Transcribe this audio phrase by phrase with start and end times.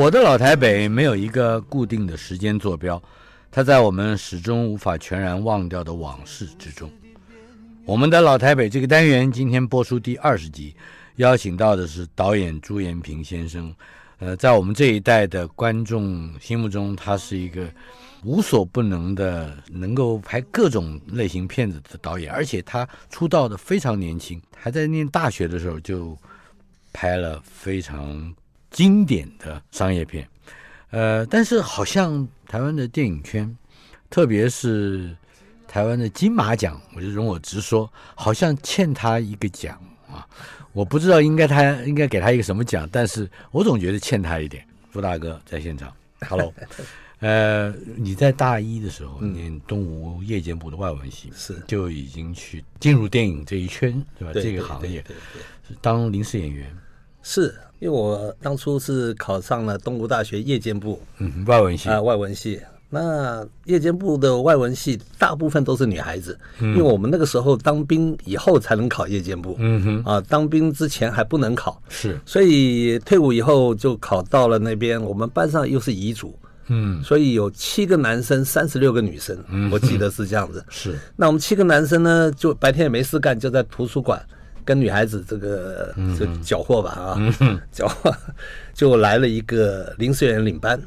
[0.00, 3.00] 我的老台北没有一个固定的时间坐标，
[3.50, 6.90] 它在我们始终无法全然忘掉的往事之中。
[7.84, 10.74] 我们的老台北这个单元今天播出第二十集，
[11.16, 13.70] 邀请到的是导演朱延平先生。
[14.20, 17.68] 呃，在我们这一代的观众心目中，他是一个
[18.24, 26.16] 无所不能的，能够拍各种类型片子的导演，而且他出道的非常年轻，还在念大学的时候就。
[26.92, 28.34] 拍了非常
[28.70, 30.28] 经典的商业片，
[30.90, 33.56] 呃，但是好像台湾的电影圈，
[34.08, 35.14] 特别是
[35.66, 40.26] 台湾的金马奖，我就容我直说，好像欠他一个奖啊！
[40.72, 44.64] 我不知道应该他应该给他一个什么奖，但是我总觉得欠他一点。
[44.92, 45.92] 朱大哥在现场
[46.28, 46.52] ，Hello，
[47.18, 54.32] 呃，你在大一的时候念东吴夜间部的外文系，是就已经去进入电影这一圈，对吧？
[54.32, 55.04] 这个行业
[55.68, 56.72] 是当临时演员。
[57.22, 62.60] 是因为我当初是考上了东吴大学夜间部，嗯，外文系啊，外文系。
[62.92, 75.00] 那夜间部的外文系大部分都是女孩子，嗯，因为我们那个时候当兵以后才能考夜间部，嗯哼，啊，当兵之前还不能考，是，所以退伍以后就考到了那边。
[75.00, 80.62] 我们班上又是彝族，嗯，所以有七个男生，三十六个女生，嗯，我记得是这样子。
[80.68, 84.20] 是，那我们七个男生呢，就白天也没事干，就在图书馆。
[84.70, 87.18] 跟女孩子这个就搅和吧啊，
[87.72, 88.14] 搅和。
[88.72, 90.80] 就来了一个临时演员领班。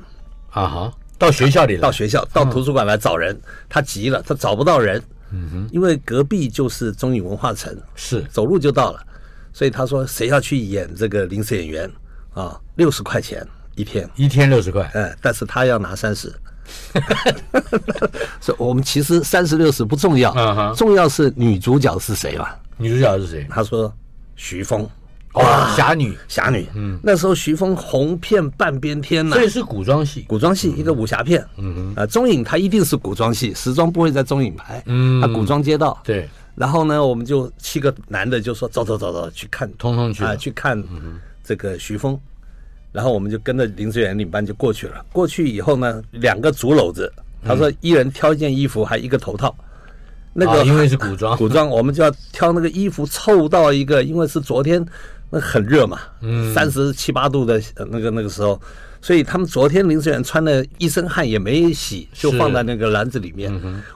[0.52, 8.22] 啊哈，到学校里，到学校到图书馆来找人，他急了，他找不到人，嗯哼，因为隔壁就是中影文化城，是。
[8.32, 9.06] 走路就到了，
[9.52, 11.92] 所以他说谁要去演这个临时演员
[12.34, 13.46] 啊，六十块钱
[13.76, 16.34] 一天，一天六十块，嗯，但是他要拿三十，
[18.40, 22.48] 所以我们其实三十六十不重要，重要是女主角是谁嘛。
[22.78, 23.48] 女主角是谁？
[23.50, 23.94] 他说
[24.36, 24.88] 徐峰，
[25.34, 26.68] 哇，侠女，侠女。
[26.76, 29.36] 嗯，那时候徐峰红遍半边天呢。
[29.36, 31.46] 所以是古装戏，古装戏一个武侠片。
[31.58, 34.82] 嗯哼，啊，中影它一定是古装戏，时装不会在中影拍。
[34.86, 36.00] 嗯，它古装街道。
[36.04, 36.28] 对。
[36.56, 40.82] 然后呢，我们就七个男的就说走走走走去看，通通去啊，去看
[41.44, 42.20] 这个徐峰。
[42.92, 45.04] 然后我们就跟着林志远领班就过去了。
[45.12, 47.12] 过去以后呢，两个竹篓子，
[47.44, 49.56] 他说一人挑一件衣服，还一个头套。
[50.34, 54.84] 那个因为是古装，古装我们就要挑那个衣服凑到一个，因为是昨天
[55.30, 57.62] 那很热嘛，嗯，三十七八度的
[57.92, 58.60] 那个那个时候，
[59.02, 63.52] 所以他们昨天临时演员穿的一身汗也没洗，就放在那个篮子里面，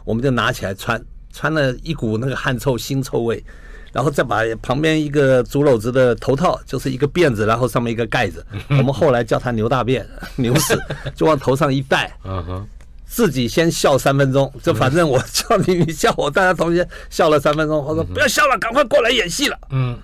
[0.06, 1.02] 我们就拿起来穿，
[1.34, 3.44] 穿了一股那个汗臭腥臭味，
[3.92, 10.80] 然后再把旁边一个竹篓子的头套，就是一个辫子，然后上面一个盖子， 我们后来叫它牛大便、 牛屎，
[11.16, 12.68] 就往头上一戴，嗯哼。
[13.08, 19.58] 自己先笑三分钟，就反正我叫你，你笑我，大家同学笑了三分钟，我说不要笑了，赶快过来演戏了。
[19.72, 19.98] 嗯，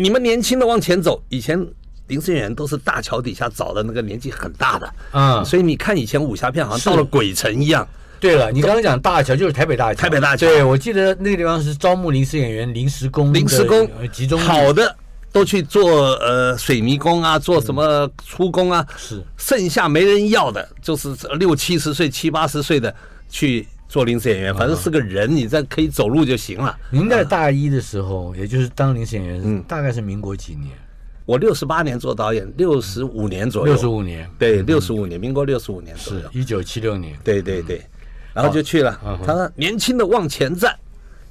[0.00, 1.22] 你们年轻的往前走。
[1.28, 1.64] 以前
[2.06, 7.86] 临时演员都是大桥底下找的那个年纪很大的，嗯，所以你看以前武侠片好像到了鬼城一样。
[8.18, 10.46] 对了，你刚刚讲大桥就是台北大桥，台北大桥。
[10.46, 14.96] 对，我记得那个地方是招募临时演员临时工，临时工集中好的。
[15.36, 18.86] 都去做呃水泥工啊，做什么出工啊？
[18.96, 22.94] 是，剩下没人要的，就是六七十岁、七八十岁的
[23.28, 26.74] 去做临时演员，反正是个人，你这可以走路就行了。
[26.88, 30.72] 您在大一的时候，也就是当临时演员，嗯，大概是民国几年？
[31.26, 33.74] 我六十八年做导演，六十五年左右。
[33.74, 36.20] 六十五年，对，六十五年，民国六十五年左右。
[36.32, 37.14] 是一九七六年。
[37.22, 37.82] 对对对，
[38.32, 38.98] 然后就去了。
[39.26, 40.74] 他说：“年轻的往前站。”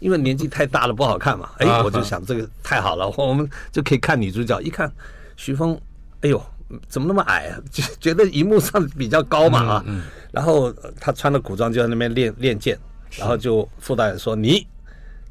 [0.06, 4.62] 因为年纪太大了不好看嘛，哎，我就想这个太好了，我们就可以看女主角。
[4.62, 4.90] 一看
[5.36, 5.76] 徐峰，
[6.22, 6.40] 哎呦，
[6.88, 7.58] 怎么那么矮啊？
[7.72, 9.86] 就 觉得荧幕上比较高嘛啊。
[10.32, 10.72] 然后
[11.02, 12.78] 他穿了古装就在那边练练剑，
[13.18, 14.68] 然后就副导演说：“你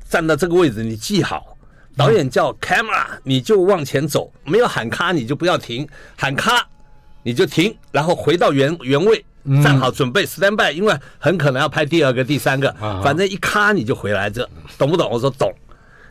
[0.08, 1.56] 站到这个位置，你记好，
[1.96, 6.66] 导演叫 camera，你就往前走，没有喊咔你就不要停，喊咔
[7.22, 9.24] 你就停，然后回到原原位。”
[9.62, 14.48] 站好，准备 stand by，因为很可能要拍第二个、第三个，反正一咔你就回来这，
[14.78, 15.10] 懂不懂？
[15.10, 15.52] 我说懂，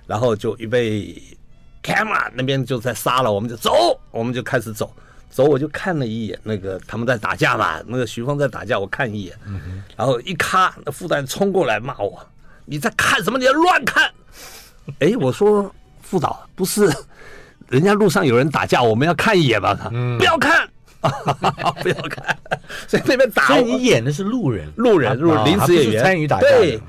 [0.06, 1.22] 然后就预备
[1.84, 4.94] camera 那边就在杀了，我们就走，我们就开始走，
[5.30, 9.36] 走，我就看了一眼那个他们在打架嘛，那个徐峰在打架，我看一眼，
[9.98, 12.20] 然后一咔，那副导冲过来骂我
[12.66, 13.38] ：“你在看什么？
[13.40, 14.10] 你在乱看！”
[15.00, 16.92] 哎，我说副导不是，
[17.70, 19.74] 人家路上有人打架，我们要看一眼吧？
[19.74, 20.70] 他不要看，
[21.84, 22.38] 不要看，
[22.88, 23.48] 所以那边打。
[23.48, 26.48] 所以你演的是路人，路人，路人临时演员参与打架。
[26.48, 26.80] 对，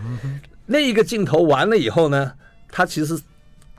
[0.67, 2.33] 那一个镜头完了以后呢，
[2.71, 3.19] 他其实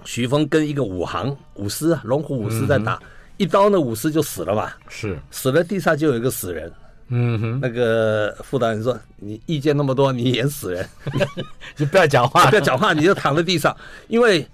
[0.03, 2.99] 徐峰跟一个武行武师龙虎武师在打。
[3.37, 6.71] 一刀呢，武师就死了嘛，是死了，地上就有一个死人。
[7.09, 10.89] 嗯哼，那个副导演说：“你意见那么多，你演死人，
[11.77, 13.75] 你不要讲话，不要讲话，你就躺在地上。
[14.07, 14.47] 因为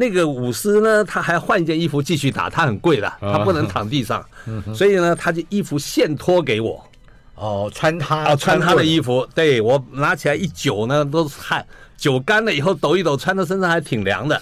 [0.00, 4.24] 那个舞狮呢，他还要换一件衣服继续打，他很贵的，他不能躺地上。
[4.72, 6.88] 所以呢，他就衣服现脱给我。
[7.34, 9.28] 哦，穿他啊，穿他的衣服。
[9.34, 11.66] 对，我拿起来一揪呢，都是汗，
[11.96, 14.40] 揪干了以后抖一抖，穿到身上还挺凉的。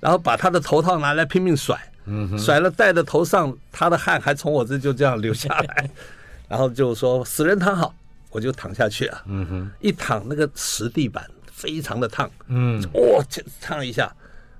[0.00, 1.78] 然后把他的头套拿来拼命甩。”
[2.08, 5.90] 嗯，甩了戴在头上，他的汗还从我这就这样流下来，
[6.48, 7.92] 然后就说死人躺好，
[8.30, 9.22] 我就躺下去了。
[9.26, 14.14] 嗯哼，一躺那个石地板非常的烫，嗯，哇，这烫一下，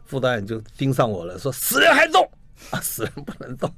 [0.06, 2.22] 副导演就盯上我了，说死人还动
[2.70, 3.72] 啊，死人不能动。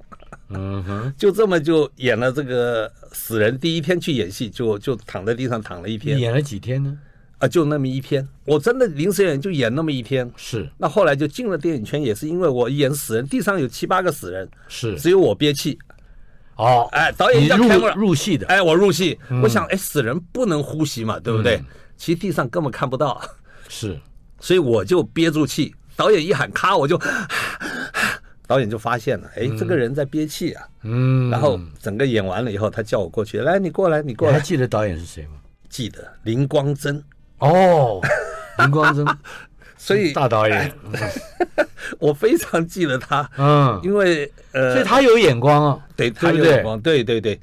[0.51, 3.59] 嗯哼， 就这么就演了这个死人。
[3.59, 6.19] 第一天去演戏就就躺在地上躺了一天。
[6.19, 6.97] 演了几天呢？
[7.39, 10.29] 啊，就那么一天，我真的临时演就演那么一天。
[10.37, 15.79] 是，那后来就进了电影圈，也是因为我演死人，地上有七八个死人，是，只有我憋气。
[16.57, 21.59] 哦，哎，导演叫入入戏的，哎，我入戏，嗯、我想，哎，死人不能呼吸嘛，对不对？
[21.59, 21.65] 嗯、
[21.97, 23.23] 其实地上根本看不到，
[23.69, 23.97] 是，
[24.41, 25.73] 所以我就憋住气。
[25.99, 26.97] 导演一喊咔，我就，
[28.47, 30.65] 导演就发现了，哎，这个人在憋气啊。
[30.85, 34.35] 嗯，然后整个演完了以后，他叫我过去，来，你过来，你过来。
[34.35, 35.33] 还记得导演是谁吗？
[35.69, 37.03] 记得，林光真。
[37.41, 38.01] 哦，
[38.59, 39.05] 林光真，
[39.77, 40.73] 所以大导演，
[41.99, 47.41] 我非常记得他，嗯，因为呃，所以他有眼光啊，对，他有眼光，对对对，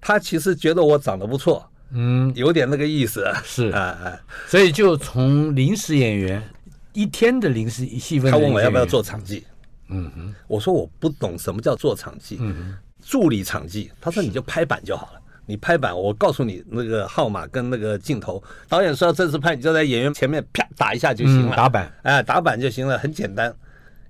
[0.00, 3.68] 他其实觉得我长得不错，嗯，有点那个意思，是。
[3.68, 6.42] 啊啊，所以就从临时演员
[6.92, 9.44] 一天的临时戏份，他问我要不要做场记，
[9.88, 15.20] 嗯哼，我说我不懂什么叫做场记，嗯哼，助理场记，他说你就拍板就好了。
[15.44, 18.40] 你拍板，我告诉你那个号码跟那个镜头。
[18.68, 23.52] 导演说要正式拍，你就在演员前面啪打一下就行了，打板，哎，打板就行了，很简单。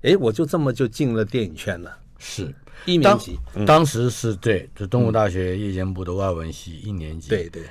[0.03, 1.97] 哎，我就这么就进了电影圈了。
[2.19, 7.31] 是一年级，当时是对，就东吴大学夜间部的外文系一年级。
[7.31, 7.63] 对对。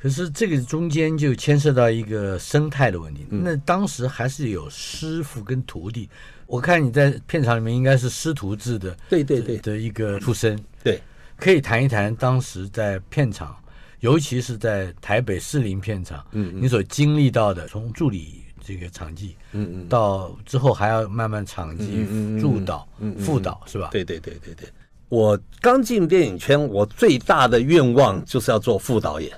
[0.00, 3.26] 可是这个中间就牵涉到一个生态的问题。
[3.28, 6.08] 那当时还是有师傅跟徒弟。
[6.46, 10.58] 我看你在片场里面应该是师徒制的，对对对的一个出身。
[10.82, 11.00] 对。
[11.36, 13.56] 可以谈一谈当时在片场，
[14.00, 22.04] 尤其是在台北士林片场，嗯，你所经历到的，从助理这个场记，嗯嗯，到之后还要慢慢场记、
[22.38, 22.86] 助导、
[23.18, 23.88] 副导，是吧？
[23.90, 24.68] 对对对对对。
[25.08, 29.32] 我刚进电影圈，我最大的愿望就是要做副导演，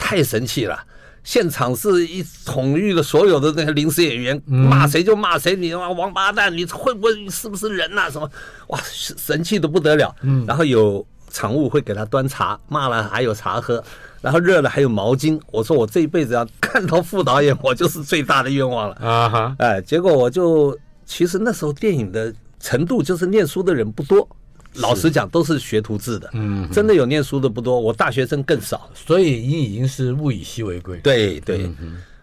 [0.00, 0.82] 太神气了！
[1.22, 8.10] 现场是一统御了所有的那个临时演员，骂谁就骂谁，你妈王八蛋，你会不会是不是人呐？
[8.10, 8.28] 什么？
[8.68, 10.12] 哇，神气的不得了！
[10.22, 11.06] 嗯，然后有。
[11.32, 13.80] 场务会给他端茶，骂了还有茶喝，
[14.20, 15.40] 然后热了还有毛巾。
[15.52, 19.56] 我说我这一辈子要看到副导演，我就是最大的愿望了啊哈！
[19.60, 20.76] 哎，结果我就
[21.06, 24.28] 其实那时候电影的程度就是念书的人不多，
[24.74, 27.78] 老实讲都是学徒制的，嗯，真的有念书的不多。
[27.78, 30.98] 我大学生更少，所以你已经是物以稀为贵。
[30.98, 31.70] 对对，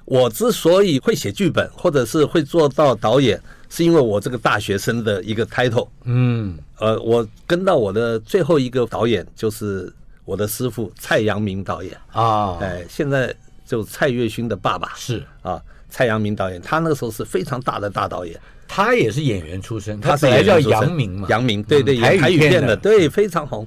[0.05, 3.41] 我之所以会写剧本，或者是会做到导演。
[3.69, 11.93] 是因为我这个大学生的一个 title，嗯，呃，我跟到我的最后一个导演就是我的师傅蔡阳明导演。
[12.13, 13.35] 啊，哎，现在
[13.65, 14.93] 就蔡岳勋的爸爸。
[14.95, 15.21] 是。
[15.41, 23.65] 啊，蔡阳明导演，他那个时候是非常大的大导演，他也是演员出身，他本来叫杨明嘛，杨明，对对，演台语片的，对，非常红，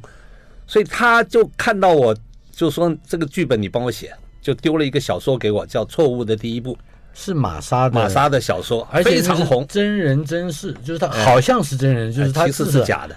[0.67, 2.15] 所以他就看到我
[2.53, 6.75] 就说这个剧本你帮我写，就丢了一个小说给我，叫《错误的第一步》。
[7.13, 13.17] 是玛莎的玛莎的小说，而且非常红，真人真事，就是他好像是真人，就是他其实 是假的，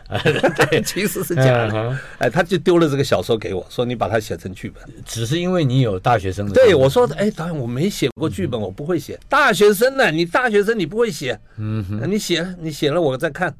[0.68, 1.98] 对，其实是假的。
[2.18, 4.84] 哎，他就丢了这个小说给我，说你把它写成剧本。
[5.06, 6.54] 只是因为你有大学生的。
[6.54, 9.20] 对，我说，哎，导演，我没写过剧本，我不会写。
[9.30, 10.12] 大学生呢？
[10.12, 11.40] 你大学生你不会写？
[11.58, 13.56] 嗯，你写，你写了我再看，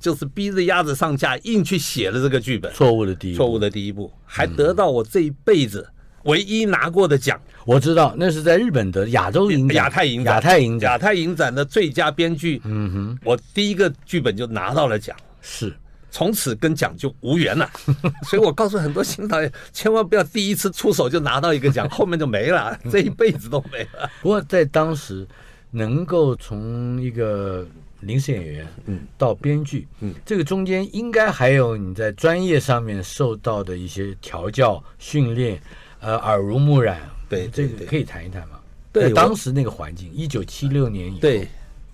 [0.00, 2.72] 就是逼着鸭子上架，硬去写了这个剧本。
[2.72, 5.86] 错误的第一，错误的第一步，还得到我这一辈子
[6.26, 7.40] 唯一拿过的奖。
[7.64, 12.60] 我知道那是在日本的亚洲影亚太影亚太影亚太影展的最佳编剧。
[12.64, 15.74] 嗯哼，我第一个剧本就拿到了奖，是
[16.08, 17.68] 从此跟奖就无缘了。
[18.22, 24.08] 所以我告诉很多新导演，千万不要第一次出手就拿到一个奖， 后面就没了， 这一辈子都没了。
[24.22, 25.26] 不过在当时，
[25.72, 27.66] 能够从一个
[27.98, 35.60] 临时演员，嗯，到编剧，嗯，这个中间应该还有你在专业上面受到的一些调教训练，
[36.06, 37.00] 呃，耳濡目染。
[37.28, 38.60] 对，这个可以谈一谈吗？
[38.92, 41.48] 对，当时那个环境，一九七六年以后，对。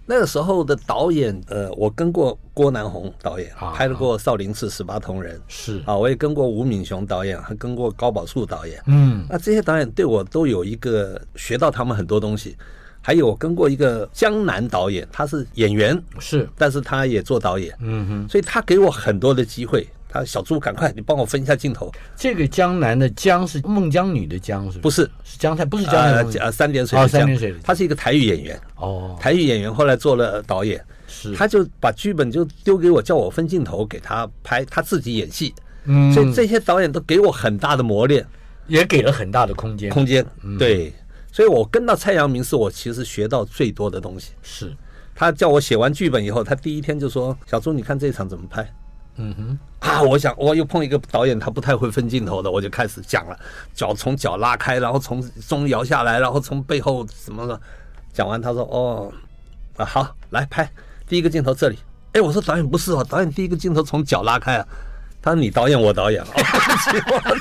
[0.04, 12.57] 那个时候的导演，呃，我跟过郭南红导演，啊、拍了过《少林寺十八铜人》，是啊，我也跟过吴敏雄导演，还跟过高宝树导演，嗯，那这些导演对我都有一个学到他们很多东西。
[13.00, 19.88] 还有我跟过一个江南导演，他是演员，是，但是他也做导演，嗯哼，所以他给我很多的机会。
[20.12, 21.90] 他小朱，赶快你帮我分一下镜头。
[22.14, 25.07] 这个江南的江是孟姜女的姜是不是？
[25.07, 27.23] 不是，是江菜，不是江南呃，呃，三点水的江。
[27.23, 27.59] 哦，三点水的。
[27.62, 28.61] 他是一个台语演员。
[28.76, 29.16] 哦。
[29.19, 30.85] 台语演员后来做了导演。
[31.09, 31.35] 是。
[31.35, 35.54] 他就把剧本就丢给我，叫我分镜头给他拍，他自己演戏。
[35.85, 36.12] 嗯。
[36.12, 38.26] 所以这些导演都给我很大的磨练，
[38.66, 39.88] 也给了很大的空间。
[39.88, 40.23] 空间。
[40.59, 40.92] 对。
[41.33, 44.33] 所以我跟到蔡阳明是我其实学到最多的东西。
[44.42, 44.71] 是。
[45.14, 48.71] 他叫我写完剧本以后，他第一天就说：“小朱，你看这一场怎么拍？”
[49.16, 53.38] 嗯哼啊，我想我又碰一个导演，他不太会分镜头的，我就开始讲了，
[53.75, 57.61] 脚从脚拉开，然后从中摇下来，然后从背后怎么了？
[58.12, 59.12] 讲完他说：“哦，
[59.76, 60.71] 啊好，来拍
[61.07, 61.78] 第一个镜头这里。”
[62.12, 64.66] 哎，我说导演不是哦，导演第一个镜头从脚拉开啊。
[65.23, 66.26] 他说：“你导演，我导演。”哦，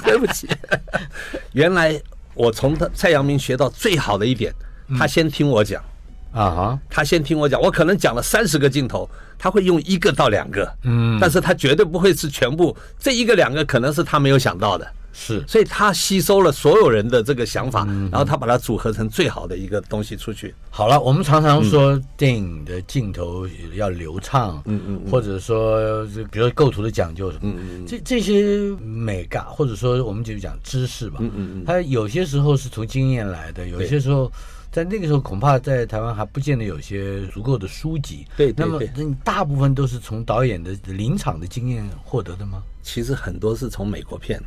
[0.04, 0.58] 对不起，对不起。
[1.54, 2.00] 原来
[2.34, 4.54] 我从他蔡阳明学到最好的一点，
[4.98, 5.84] 他先听我讲。
[6.31, 6.79] 啊哈！
[6.89, 20.53] 他先听我讲，我可能讲了三十个镜头，他会用一个到两个，嗯，但是他绝对不会是全部，这一个两个可能是他没有想到的，是，所以他吸收了所有人的这个想法，然后他把它组合成最好的一个东西出去。
[20.70, 34.32] 好了，我们常常说电影的镜头要流畅，嗯嗯，或者说这比如构图的讲究什么，嗯嗯，这这些美感，或者说我们就讲知识吧，嗯嗯嗯，他有些时候是从经验来的，有些时候。
[34.72, 38.25] 在那个时候，恐怕在台湾还不见得有些足够的书籍。
[38.38, 42.63] 对，对，对，那么，那你大部分都是从导演的临场的经验获得的吗？
[42.82, 44.41] 其实很多是从美国片、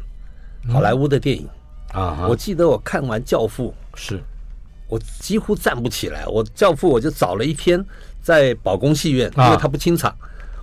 [0.72, 1.48] 好莱坞的电影、
[1.94, 2.26] 嗯、啊。
[2.28, 4.20] 我记得我看完《教父》，是
[4.88, 6.26] 我几乎站不起来。
[6.26, 7.84] 我《教父》我就找了一天
[8.22, 10.14] 在宝宫戏院，因为他不清场，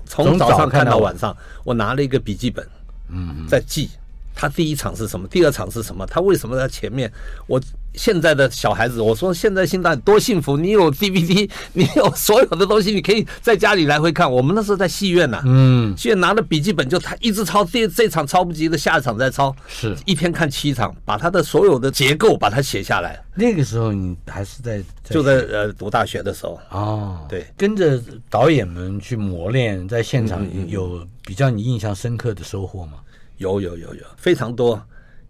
[0.05, 2.67] 从早上看到晚上，我拿了一个笔记本，
[3.09, 3.89] 嗯，在记
[4.33, 7.11] 他第一场是什么，第二场是什么，他为什么在前面，
[7.47, 7.61] 我。
[7.93, 10.55] 现在的小孩子，我说现在现在多幸福！
[10.55, 14.31] 你有 DVD， 你有所有的东西，你可以在家里来回看。
[14.31, 23.21] 我们那时候在戏院呢，嗯，戏院拿着笔记本就他一直抄，这这场抄不及的，下一场再抄，是一天看七场，把他的所有的结构把它写下来。
[23.35, 32.93] 那个时候你还是在，在就在呃读大学的时候哦，对，跟着导演们去磨练，在现场有比较你印象深刻的收获吗？
[33.37, 34.81] 有有有有，非常多。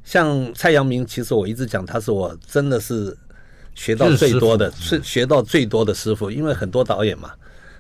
[0.03, 3.15] 像蔡阳明，其实我一直讲他是我真的是
[3.75, 6.29] 学到最多的，是学到最多的师傅。
[6.29, 7.31] 因为很多导演嘛，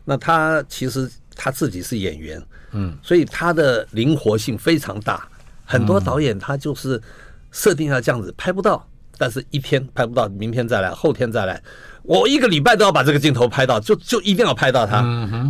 [0.05, 5.27] 那他其实他自己是演员，嗯，所以他的灵活性非常大。
[5.65, 7.01] 很多导演他就是
[7.51, 8.87] 设定要这样子拍不到，
[9.17, 11.61] 但是一天拍不到，明天再来，后天再来，
[12.03, 15.01] 我一个礼拜都要把这个镜头拍到，就就一定要拍到他。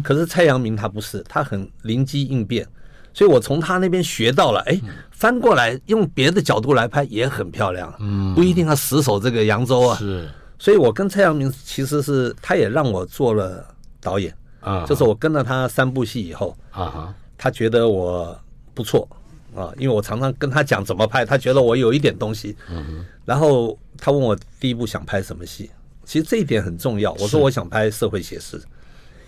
[0.04, 2.68] 可是蔡阳明他不是，他很灵机应变。
[3.14, 4.80] 所以我从他那边学到了，哎，
[5.12, 9.98] 翻过来用别的角度来拍也很漂亮，嗯，不一定要死守这个扬州啊。
[9.98, 13.66] 是，所以我跟蔡阳明其实是他也让我做了
[14.00, 18.40] 导演啊，就是我跟了他三部戏以后啊，他觉得我
[18.74, 19.08] 不错
[19.56, 25.70] 啊，因为我常常跟他讲怎么拍，他觉得我有一点东西，嗯，然后他问我第一部想拍什么戏，
[26.06, 28.62] 其实这一点很重要，我说我想拍社会写实。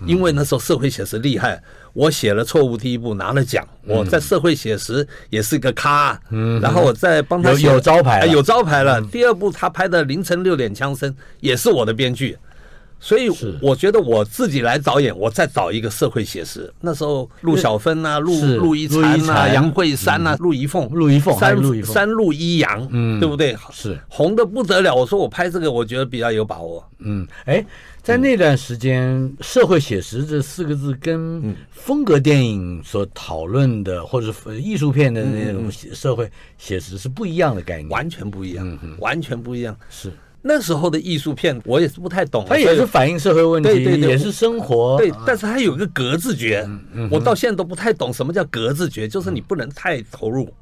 [0.05, 1.61] 因为那时候社会写实厉害，
[1.93, 9.01] 我写了错误第一部拿了奖，我在社会写实也是个咖，嗯，然后我再帮他有有招牌，有招牌了。
[9.01, 12.37] 第二部他拍的凌晨六点枪声也是我的编剧，
[12.99, 13.29] 所以
[13.61, 16.71] 我觉得我自己来导演，我再找一个社会写实。
[16.81, 23.55] 那时候陆小芬啊，陆陆一婵啊，杨慧珊啊，陆一凤，陆一凤，三三陆一阳，嗯，对不对？
[23.71, 24.93] 是红的不得了。
[24.95, 26.83] 我说我拍这个，我觉得比较有把握。
[26.99, 27.63] 嗯，哎。
[28.03, 39.73] 在那段时间，社会写实这四个字跟风格电影所讨论的，或者艺术片的那种社会写实是不一样的概念，完全不一样，完全不一样。
[39.89, 42.45] 是那时候的艺术片，我也是不太懂。
[42.45, 44.97] 它也是反映社会问题，对对对，也是生活。
[44.97, 46.67] 对，但是它有个格子诀，
[47.09, 50.53] 我到现在都不太懂什么叫格子诀，就是你不能太投入。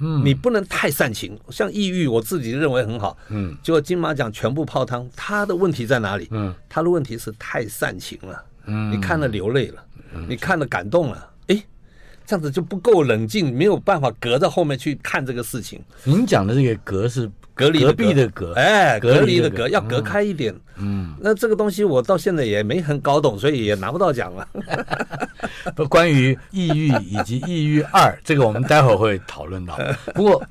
[0.00, 3.16] 嗯，你不能太煽情，像《抑郁》，我自己认为很好。
[3.28, 6.26] 嗯，结果金马奖全部泡汤，他的问题在哪里？
[6.30, 8.44] 嗯，他的问题是太煽情了。
[8.66, 9.84] 嗯，你看了流泪了，
[10.28, 11.62] 你看了感动了，哎，
[12.26, 15.80] 这样子就不够冷静，没有办法隔着后面去看这个事情。
[16.04, 17.30] 您讲的这个隔是
[17.60, 20.54] 隔离隔壁的隔，哎，隔离的隔隔要隔开一点。
[20.82, 24.48] 嗯，那这个东西我到现在也没很搞懂，所以也拿不到奖了。
[25.76, 29.78] 不，关于抑郁以及抑郁二，这个我们待会儿会讨论到。
[30.14, 30.42] 不过，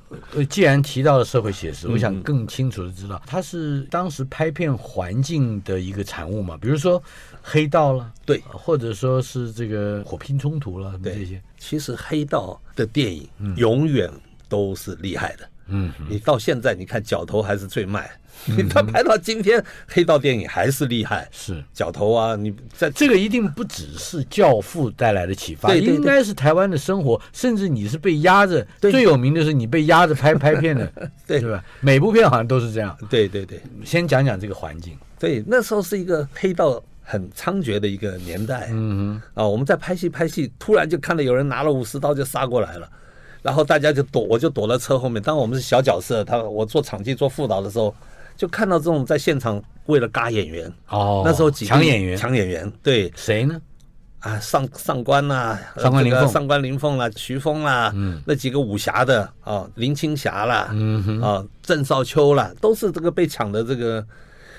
[0.47, 6.55] 既然提到了社会写实，我想更清楚的知道，它是当时拍片环境的一个产物嘛？
[6.61, 7.01] 比如说
[7.41, 11.41] 黑道了，对，或者说是这个火拼冲突了，对这些。
[11.57, 14.07] 其实黑道的电影永远
[14.47, 15.49] 都是厉害的。
[15.69, 18.09] 嗯，你到现在你看角头还是最卖，
[18.45, 21.27] 你他拍到今天黑道电影还是厉害。
[21.31, 28.65] 是角头啊，你在这个一定不只是教父带来的启发，应该是台湾的生活，甚至你是被压着。
[28.79, 30.91] 最有名的是你被压着拍拍片的，
[31.27, 31.63] 对吧？
[31.81, 32.97] 每部片好像都是这样。
[33.09, 34.97] 对对对，先讲讲这个环境。
[35.17, 38.69] 对，那时候是一个黑道很猖獗的一个年代。
[38.71, 42.89] 嗯哼，啊，我们在拍戏拍戏，突然就看到有人拿了武士刀就杀过来了。
[43.41, 45.21] 然后大家就躲，我就躲在车后面。
[45.21, 47.95] 当我们是小角色，他我做场记、做副导的时候，
[48.35, 50.71] 就看到这种在现场为了嘎演员。
[50.89, 53.11] 哦，那时候几抢演员，抢演员，对。
[53.15, 53.59] 谁呢？
[54.19, 64.05] 啊，上上官呐，上官林凤，上官林凤啦，徐峰啦，嗯，那几个武侠的啊，林青霞啦，嗯哼，啊，郑少秋啦，都是这个被抢的这个。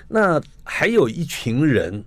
[0.08, 2.02] 那还有一群人，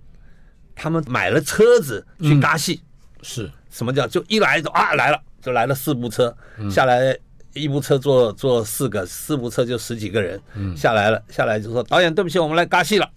[0.74, 2.82] 他们买了车子去嘎戏，
[3.22, 3.50] 是。
[3.70, 4.06] 什么叫？
[4.08, 5.20] 就一来就啊来了。
[5.44, 6.34] 就来了四部车，
[6.72, 7.16] 下来
[7.54, 10.42] 一部车坐坐四个，四部车就十几个人，
[10.76, 13.10] 下来了，下来就说导演对不起，我们来尬戏了。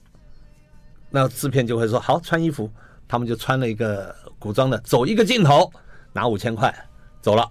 [1.08, 2.68] 那制片就会说好，穿衣服，
[3.06, 5.72] 他们就穿了一个古装的，走一个镜头
[6.12, 6.74] 拿五千块
[7.22, 7.48] 走了。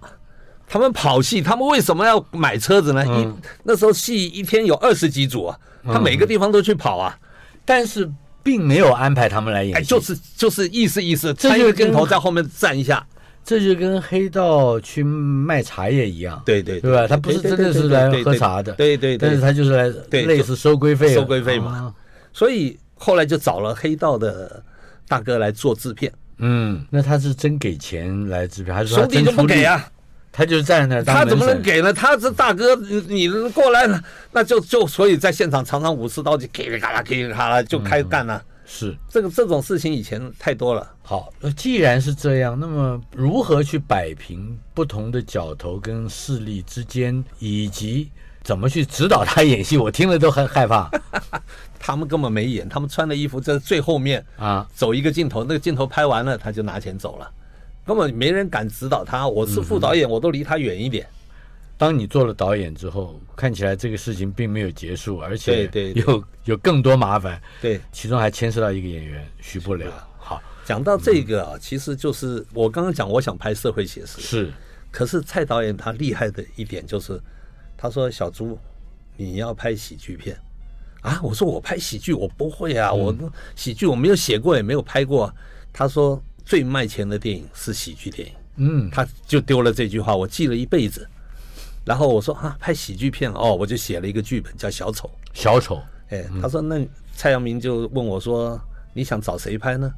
[0.68, 3.06] 他们跑戏，他们为什么要买车子呢？
[3.06, 3.28] 一
[3.62, 7.18] 那时候戏一天有二十几组啊，他每个地方都去跑啊，
[7.64, 8.08] 但是
[8.42, 13.04] 并没有安排他们来演戏，就是就是意思意思，穿一个镜头在后面站一下。
[13.46, 17.06] 这就跟黑道去卖茶叶一样，对对对吧？
[17.06, 21.94] 他不是真的是来喝茶的，对对，但是他就是来类似收规费，收规费嘛。
[22.32, 24.60] 所以后来就找了黑道的
[25.06, 26.12] 大哥来做制片。
[26.38, 29.88] 嗯，那他是真给钱来制片，还是兄弟就不给啊？
[30.32, 31.92] 他就是站在那儿，他怎么能给呢？
[31.92, 32.74] 他是大哥，
[33.08, 38.42] 你过来了，那就就所以在现场常常武士刀就噼里嘎啦噼里咔啦就开干了。
[38.66, 40.92] 是这个这种事情以前太多了。
[41.02, 48.10] 好，既然是这样，那么如何去摆平不同的角头跟势力之间，以及
[48.42, 49.76] 怎么去指导他演戏？
[49.78, 50.90] 我听了都很害怕。
[51.78, 57.30] 他们根本没演，他们穿的衣服在最后面啊，走一个镜头，那个镜头拍完了，他就拿钱走了，
[57.86, 59.28] 根本没人敢指导他。
[59.28, 61.06] 我是副导演，我都离他远一点。
[61.78, 67.40] 当你做了导演之后，看起来这个事情并没有结束，而且有有更多麻烦。
[67.60, 69.86] 对，其中还牵涉到一个演员徐不了。
[70.18, 74.20] 好，讲到这个啊，其实就是我刚刚讲，我想拍社会写实。
[74.22, 74.52] 是，
[74.90, 77.20] 可是蔡导演他厉害的一点就是，
[77.76, 78.58] 他说小朱，
[79.18, 80.34] 你要拍喜剧片
[81.02, 81.20] 啊？
[81.22, 83.14] 我说我拍喜剧我不会啊，我
[83.54, 85.30] 喜剧我没有写过也没有拍过。
[85.74, 88.34] 他说最卖钱的电影是喜剧电影。
[88.56, 91.06] 嗯，他就丢了这句话，我记了一辈子。
[91.86, 95.08] 然后我说啊，拍喜剧片哦，我就写了一个剧本叫小丑。
[95.32, 98.60] 小丑，哎，他说那蔡阳明就问我说，
[98.92, 99.90] 你想找谁拍呢？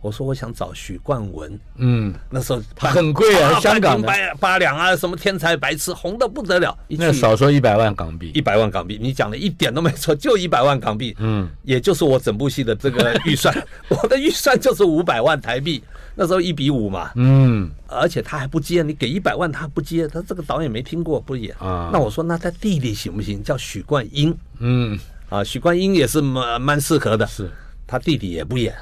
[0.00, 1.58] 我说我想找许冠文。
[1.76, 6.76] 嗯，那时候很贵啊，香港八八两啊，什么天才白痴，红的不得了。
[6.88, 11.14] 那少说一百万港币，一百万港币，你讲的一点都没错，就一百万港币。
[11.18, 13.52] 嗯，也就是我整部戏的这个预算，
[13.90, 15.82] 我的预算就是五百万台币。
[16.14, 21.90] 那时候一比五嘛，嗯，而且他还不接，你给一百万他不接，他这个导演没听过不演啊。
[21.92, 23.42] 那我说那他弟弟行不行？
[23.42, 24.98] 叫许冠英，嗯，
[25.28, 27.50] 啊，许冠英也是蛮蛮适合的，是，
[27.86, 28.74] 他弟弟也不演，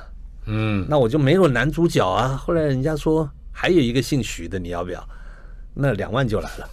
[0.47, 2.37] 嗯，那我就没有男主角啊。
[2.37, 5.09] 后来人家说还有一个姓许的，你要不要？
[5.73, 6.69] 那两万就来了，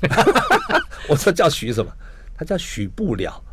[1.08, 1.92] 我说叫许什么？
[2.36, 3.44] 他叫许不了。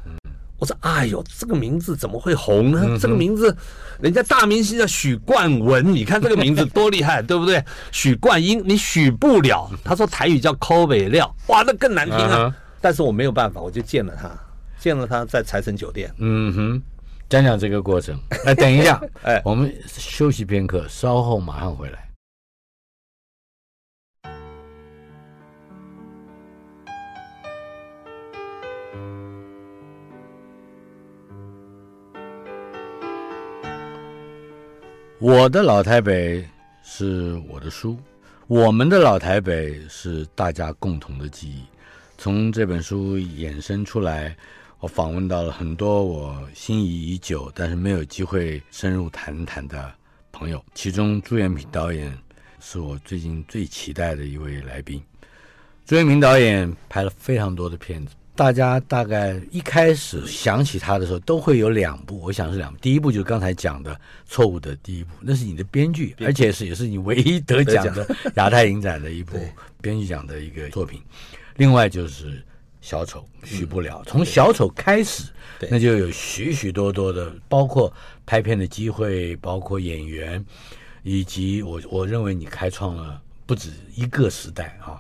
[0.65, 2.81] 我说：“哎呦，这个名字怎么会红呢？
[2.87, 3.55] 嗯、这个名字，
[4.01, 7.63] 人家大明星叫许冠文，你看这个名字多厉害，对不对？
[7.93, 9.71] 许冠英，你许不了。
[9.85, 12.45] 他说台语叫抠尾料，哇，那更难听啊！
[12.47, 14.31] 嗯、但是我没有办法，我就见了他，
[14.79, 16.11] 见了他在财神酒店。
[16.17, 16.83] 嗯哼，
[17.29, 18.19] 讲讲这个过程。
[18.47, 21.99] 哎，等一下， 哎，我们休息片刻，稍后马上回来。”
[35.27, 36.47] 我的老台北
[36.83, 37.97] 是我的书，
[38.47, 41.63] 我们的老台北是大家共同的记忆。
[42.19, 44.37] 从这本书衍生出来，
[44.81, 49.91] 我访问到了很多我心仪已久但是没有机会深入谈谈的
[50.31, 52.15] 朋友，其中朱延平导演
[52.61, 55.03] 是我最近最期待的一位来宾。
[55.87, 62.79] 朱延平导演拍了非常多的片子，大家大概一开始想起他的时候，都会有两部，我想是两部。
[62.81, 63.95] 第一部就是刚才讲的
[64.27, 69.39] 《错误的第一步》，那是你的编剧，而且是也是你唯一得奖的 亚太影展的一部
[69.81, 71.01] 编剧奖的一个作品。
[71.57, 72.43] 另外就是
[72.81, 75.31] 小丑许不了，从小丑开始，
[75.71, 77.93] 那就有许许多多的，包括
[78.27, 80.45] 拍片的机会，包括演员，
[81.05, 84.99] 以及我我认为你开创了不止一个时代啊。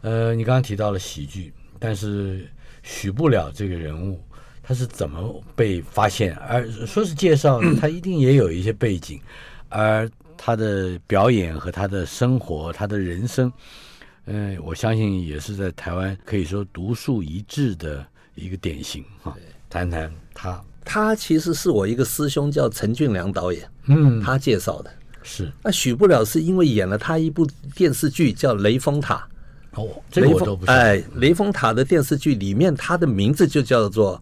[0.00, 2.44] 呃，你刚刚提到了喜剧，但是。
[2.86, 4.22] 许不了这个人物，
[4.62, 6.36] 他是怎么被发现？
[6.36, 9.20] 而说是介绍，他一定也有一些背景，
[9.68, 13.52] 而他的表演和他的生活，他的人生，
[14.26, 19.36] 嗯，我相信也是在台湾可以说独树一帜的一个典型啊。
[19.68, 24.90] 谈谈他，他其实是我一个师兄，叫陈俊良导演，嗯，他介绍的。
[25.24, 27.44] 是，那许不了是因为演了他一部
[27.74, 29.16] 电视剧叫《雷峰塔》。
[29.76, 30.74] 哦，这个我都不知道。
[30.74, 34.20] 哎，雷峰塔的电视剧里面，他的名字就叫做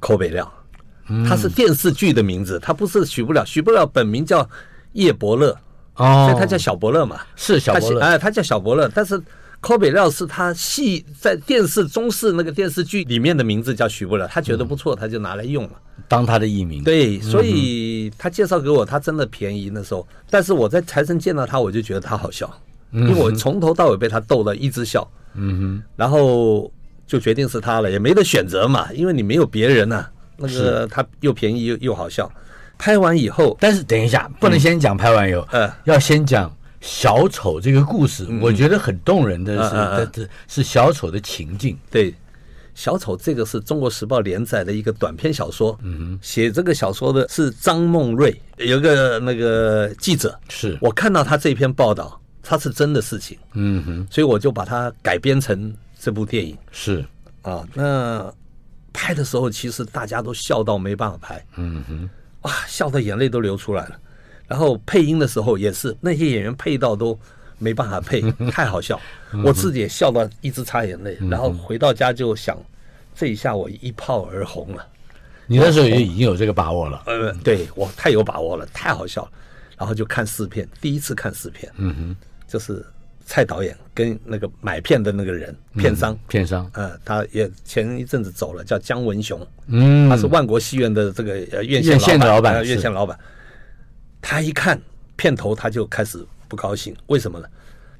[0.00, 0.50] 寇北亮，
[1.28, 3.44] 他是电视剧的名字，他不是许不了。
[3.46, 4.48] 许不了本名叫
[4.92, 5.56] 叶伯乐，
[5.94, 8.00] 哦，所以他叫小伯乐嘛，是小伯乐。
[8.00, 9.20] 哎，他叫小伯乐，但是
[9.60, 15.72] 寇北亮是他戏在电视中视那个电视剧里面的名字叫许不了，他觉得不错，他就拿来用了，
[16.08, 16.82] 当他的艺名。
[16.84, 20.06] 对，所以他介绍给我，他真的便宜那时候。
[20.28, 22.52] 但是我在财神见到他，我就觉得他好笑。
[22.92, 26.70] 因为我从头到尾被他逗了一直笑，嗯哼，然后
[27.06, 30.06] 就决定是他了，也没得选择嘛，因为你没有别人呐。
[30.38, 32.30] 那个他又便宜又又好笑。
[32.78, 38.26] 拍完以后，但是等一下，不能先讲拍完以后，呃，要先讲小丑这个故事。
[38.42, 41.78] 我觉得很动人的是，是小丑的情境。
[41.90, 42.14] 对，
[42.74, 45.78] 小丑这个是中国时报连载的一个短篇小说。
[45.82, 50.38] 嗯哼，写这个小说的是张梦瑞，有个那个记者。
[50.50, 52.20] 是我看到他这篇报道。
[52.48, 56.56] 它是真的事情，嗯哼，所以我就把它改编成这部电影。
[56.70, 57.04] 是
[57.42, 58.32] 啊，那
[58.92, 62.08] 拍的时候其实大家都笑到没办法拍，嗯哼，
[62.42, 63.98] 哇，笑的眼泪都流出来了。
[64.46, 67.18] 然后配音的时候也是，那些演员配到都
[67.58, 69.00] 没办法配， 太好笑，
[69.44, 71.18] 我自己也笑到一直擦眼泪。
[71.28, 72.56] 然后回到家就想，
[73.12, 74.86] 这一下我一炮而红了。
[75.48, 77.02] 你那时候也已经有这个把握了？
[77.06, 79.30] 呃，对，我太有把握了，太好笑了。
[79.76, 82.16] 然后就看四片，第一次看四片，嗯哼。
[82.46, 82.84] 就是
[83.24, 93.18] 蔡导演跟那个买片的那个人，片商，嗯、片商，呃，他也前一阵子走了，叫姜文雄，嗯，他是万国戏院的这个呃院线老板，院线老板。
[94.22, 94.80] 他一看
[95.16, 97.46] 片头，他就开始不高兴，为什么呢？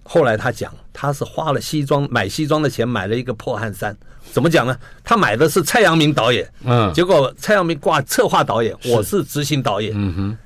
[0.05, 3.97] 后来他讲，他是花了西装买西装的钱买了一个破汗衫，
[4.33, 4.79] 怎么讲呢？
[5.03, 10.39] 他买的是蔡阳明导演，嗯，结果蔡阳明挂策划导演，我是执行导演，嗯哼。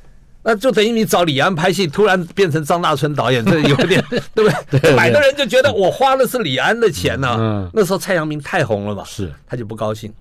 [0.43, 4.03] 那就等于你找李安拍戏，突然变成张大春导演，这 有点
[4.35, 4.95] 对不对？
[4.95, 7.37] 买的人就觉得我花的是李安的钱呢。
[7.39, 10.13] 嗯，那时候蔡阳明太红了嘛，是，他就不高兴，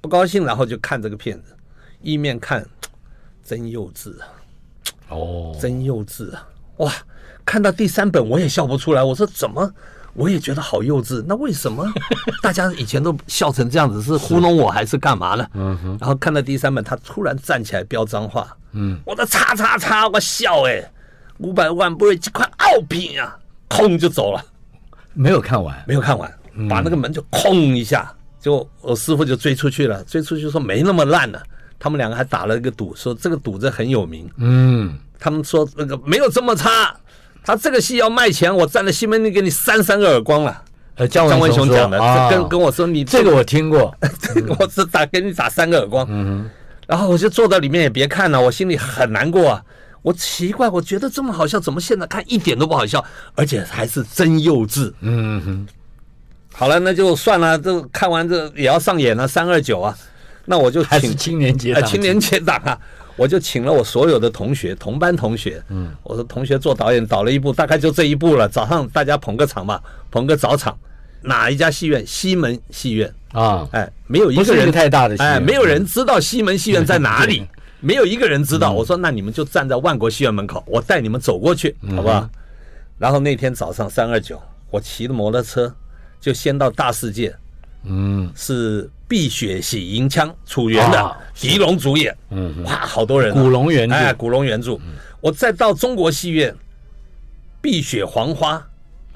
[0.00, 1.54] 不高兴，然后就看这个片子，
[2.02, 2.66] 一面看，
[3.44, 4.28] 真幼稚啊，
[5.08, 6.92] 哦，真幼稚啊，哇，
[7.46, 9.72] 看到第三本我也笑不出来，我说怎么？
[10.14, 11.90] 我也觉得好幼稚，那为什么
[12.42, 14.02] 大家以前都笑成这样子？
[14.02, 15.46] 是糊弄我还是干嘛呢？
[15.54, 15.98] 嗯哼。
[16.00, 18.46] 然后看到第三本，他突然站起来飙脏话。
[18.72, 19.00] 嗯。
[19.06, 20.82] 我的叉叉叉，我笑哎，
[21.38, 23.36] 五百万不是几块澳币啊，
[23.68, 24.44] 空就走了。
[25.14, 26.30] 没有看完，没有看完，
[26.68, 31.42] 把那个门就空一下，就我师傅就追出去了，追出去说没那么烂了。
[31.78, 34.30] 他们两个还打了一个赌，说这个赌子很有名。
[34.36, 34.98] 嗯。
[35.18, 36.94] 他们说那个没有这么差。
[37.44, 40.62] 他这个戏要卖钱，我站在西门町给你扇三个耳光了。
[40.94, 41.98] 呃，姜文雄讲的，
[42.30, 43.94] 跟跟我说你这个我听过，
[44.58, 46.06] 我只打给你打三个耳光。
[46.08, 46.48] 嗯，
[46.86, 49.62] 然后我就坐到里面也别看了，我心里很难过啊。
[50.02, 53.02] 我奇怪，我觉得这么好笑，怎么现在看一点都不好笑，
[53.34, 54.92] 而且还是真幼稚。
[55.00, 55.66] 嗯哼，
[56.52, 59.96] 好了，那就算了，这看完这也要上演了三二九啊，
[60.44, 62.78] 那我就请青年节啊，青年节档啊。
[63.16, 68.48] 我就请了我所有的同学，同班同学，嗯，我说同学做导演导了一部，大概就这一部了。
[68.48, 70.76] 早上大家捧个场吧，捧个早场。
[71.24, 72.04] 哪一家戏院？
[72.04, 77.46] 西门戏院啊，哎，没有一个人太大的哎，没有人知道西门戏院在哪里，
[77.80, 78.72] 没有一个人知道。
[78.72, 82.28] 我说那你们就站在万国戏院门口，我带你们走过去，好不好？
[82.98, 85.72] 然后那天早上三二九，我骑着摩托车
[86.20, 87.32] 就先到大世界，
[87.84, 88.84] 嗯，是。
[89.12, 94.78] 《碧血洗银枪》楚原的狄龙主演，嗯，哇，好多人，古龙原著，哎，古龙原著。
[95.20, 96.50] 我再到中国戏院，
[97.60, 98.56] 《碧血黄花》，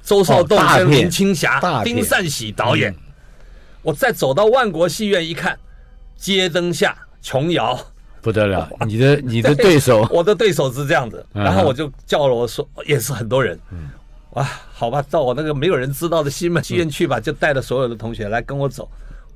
[0.03, 2.95] 周少栋跟林青霞、丁善喜导演。
[3.81, 5.55] 我再走到万国戏院一看，
[6.19, 6.95] 《街灯下》
[7.27, 7.81] 琼瑶，
[8.21, 11.25] 不得了，你的你的对手， 我的对手是这样子。
[11.33, 13.59] 然后我就叫了我说，也是很多人，
[14.33, 18.87] 哇，好吧，到我那个没有人知道的西门戏院去吧，就带着所有的同学来跟我走。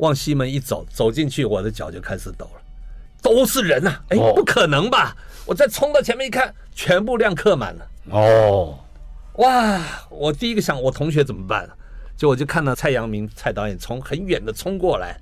[0.01, 2.61] 往西门一走，走进去，我的脚就开始抖了，
[3.23, 4.03] 都是人啊！
[4.09, 5.17] 哎，哦不可能吧？
[5.47, 7.87] 我再冲到前面一看，全部亮客满了。
[8.11, 8.79] 哦，
[9.35, 9.81] 哇！
[10.09, 11.69] 我第一个想，我同学怎么办？
[12.17, 15.19] 就我就看到蔡阳明蔡导演从很远的冲过来，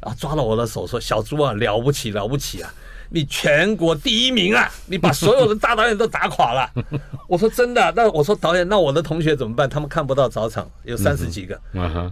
[0.00, 2.74] 然后抓了我的手说：“小朱啊，了不起了不起啊！
[3.08, 4.70] 你全国第一名啊！
[4.86, 6.70] 你把所有的大导演都打垮了。
[7.28, 7.92] ”我说：“真的？
[7.96, 9.68] 那我说导演，那我的同学怎么办？
[9.68, 11.60] 他们看不到早场，有三十几个，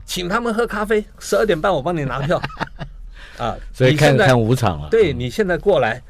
[0.04, 2.40] 请他们喝咖啡，十二点半我帮你拿票。
[3.38, 4.88] ”啊，所以看看五场了。
[4.90, 6.00] 对你现在过来，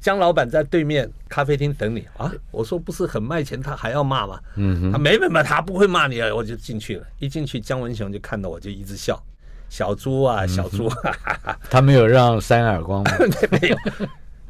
[0.00, 2.30] 江老板在对面咖啡厅等你啊！
[2.52, 4.38] 我说不是很卖钱，他还要骂吗？
[4.54, 6.32] 嗯哼，他没没没，他不会骂你啊！
[6.32, 9.20] 我就进去了，一进去姜文雄就看到我就一直笑，
[9.68, 10.88] 小猪啊，小猪，
[11.68, 13.10] 他没有让扇耳光吗？
[13.60, 13.76] 没有。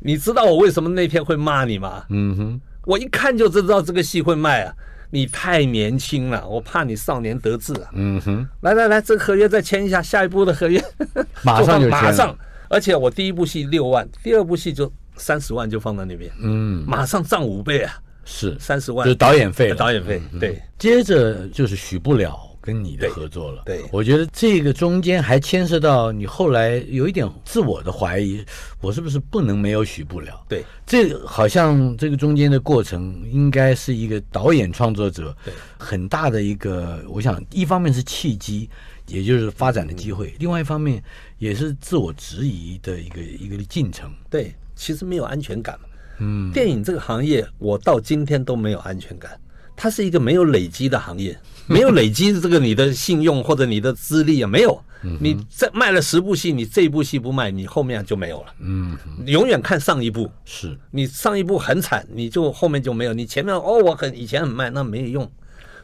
[0.01, 2.05] 你知道我为什么那天会骂你吗？
[2.11, 4.75] 嗯哼，我一看就知道这个戏会卖啊！
[5.11, 7.91] 你太年轻了，我怕你少年得志啊！
[7.95, 10.83] 嗯哼，来来来，这个合约再签一下，下一步的合约。
[11.43, 11.91] 马上就签。
[11.91, 12.37] 马上，
[12.69, 18.55] 而且我第一部戏六万，第二部戏就三十万就放在那边，嗯，马上涨五倍啊，是。
[18.61, 19.05] 三十万。
[19.05, 20.63] 就是导演费了，导演费对。
[20.79, 23.62] 接着就是许不了跟你的合作了。
[23.64, 28.44] 对对我觉得这个中间还牵涉到你后来有一点自我的怀疑，
[28.83, 30.44] 我是不是不能没有许不了？
[30.46, 38.68] 对，这好像这个中间的过程应该是一个导演创作者对很大的一个，我想一方面是契机，
[39.07, 41.02] 也就是发展的机会；另外一方面
[41.38, 44.12] 也是自我质疑的一个一个进程。
[44.28, 45.78] 对，其实没有安全感。
[46.18, 49.40] 嗯，电影这个行业，我到今天都没有安全感。
[49.74, 51.38] 它是一个没有累积的行业，
[51.74, 54.83] 没有累积这个你的信用或者你的资历啊，没有。
[55.20, 58.46] 你这卖了十部戏，你这一部戏不卖，你后面就没有了。
[58.59, 63.12] 嗯，你永远看上一部，是你上一部很惨，你就后面就没有。
[63.14, 65.31] 你前面哦，我很以前很卖，那没有用。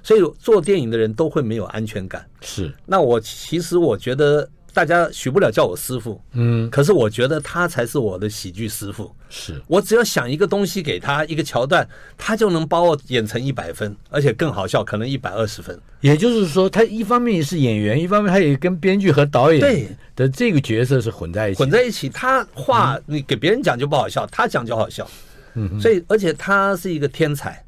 [0.02, 2.26] 所以做电影的人都会没有安全感。
[2.40, 9.14] 是，那我其实我觉得大家许不了叫我师傅，嗯，可是我觉得他才是我的喜剧师傅。
[9.30, 15.80] 是我只要想一个东西给他一个桥段，他就能把我演成一百分，而且更好笑，可能一百二十分。
[16.00, 22.08] 也就是说，他一方面是演员，一方面他也跟编剧和导演对的这个角色是混在一起，混在一起。
[22.08, 25.08] 他话你给别人讲就不好笑，他讲就好笑。
[25.54, 27.64] 嗯，所以而且他是一个天才，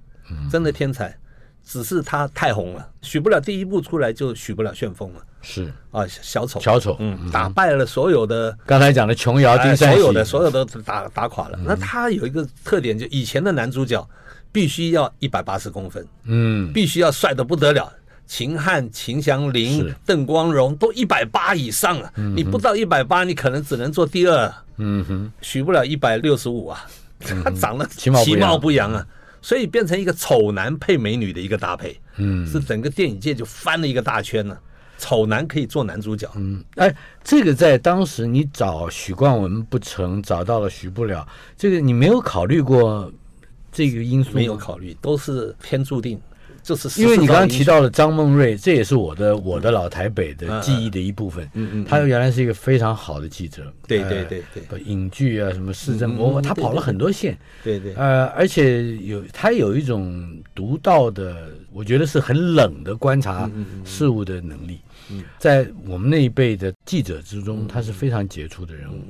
[0.51, 1.17] 真的天才，
[1.65, 5.73] 只是他太红了，许不了第一部出来就许不了旋风了是。
[5.93, 8.57] 啊，小丑，小丑，嗯，打败了所有的。
[8.67, 11.59] 刚才讲的琼瑶、丁善所，有的所有的打打垮了。
[11.65, 14.07] 那他有一个特点，就以前的男主角
[14.51, 17.91] 必须要一百八十公分，嗯，必须要帅的不得了。
[18.27, 26.85] 秦汉、秦祥林、邓光荣都一百八以上了，你不到一百八，你可能只能做第二，嗯哼，许不了一百六十五啊。
[27.43, 28.39] 他长得其貌不扬。
[28.39, 29.07] 其貌不扬啊，
[29.41, 34.61] 所以变成一个丑男配美女的一个搭配，嗯，是整个电影界就翻了一个大圈了。
[34.99, 43.13] 丑男可以做男主角，嗯，哎，这个在当时你找许冠文不成，找到了许不了，这个你没有考虑过
[43.71, 44.31] 这个因素？
[44.33, 46.21] 没有考虑，都是天注定。
[46.63, 51.45] 就是因为你刚刚提到了张梦瑞，这也是我的我的老台北的记忆的一部分。
[51.55, 53.73] 嗯嗯，嗯他原来是一个非常好的记者。
[53.87, 57.39] 对对对对，呃、影剧啊，什么市政，我、嗯、他跑了很多线。
[57.63, 57.95] 对对。
[57.95, 63.49] 呃，而且有他有一种独到的，我觉得是很冷的观察
[63.85, 64.81] 事物的能力。
[65.11, 69.03] 嗯，在我们那一辈的记者之中，他是非常杰出的人物。